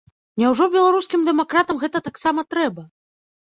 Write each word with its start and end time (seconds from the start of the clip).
Няўжо 0.43 0.65
беларускім 0.75 1.27
дэмакратам 1.29 1.83
гэта 1.85 2.03
таксама 2.09 2.47
трэба? 2.57 2.89